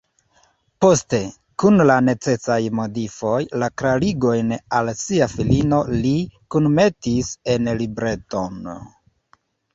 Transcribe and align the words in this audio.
Poste, 0.83 1.17
kun 1.63 1.75
la 1.89 1.97
necesaj 2.05 2.57
modifoj, 2.79 3.35
la 3.65 3.69
klarigojn 3.83 4.55
al 4.79 4.91
sia 5.03 5.29
filino 5.35 5.83
li 6.01 6.15
kunmetis 6.57 7.31
en 7.57 7.71
libreton. 7.85 8.61